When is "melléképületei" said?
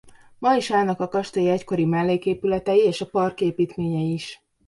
1.85-2.79